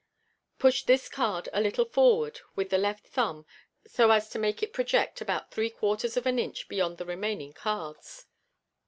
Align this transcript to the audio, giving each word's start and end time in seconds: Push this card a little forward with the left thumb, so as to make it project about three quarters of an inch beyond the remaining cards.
Push 0.57 0.85
this 0.85 1.07
card 1.07 1.47
a 1.53 1.61
little 1.61 1.85
forward 1.85 2.41
with 2.55 2.71
the 2.71 2.79
left 2.79 3.05
thumb, 3.05 3.45
so 3.85 4.09
as 4.09 4.29
to 4.31 4.39
make 4.39 4.63
it 4.63 4.73
project 4.73 5.21
about 5.21 5.51
three 5.51 5.69
quarters 5.69 6.17
of 6.17 6.25
an 6.25 6.39
inch 6.39 6.67
beyond 6.67 6.97
the 6.97 7.05
remaining 7.05 7.53
cards. 7.53 8.25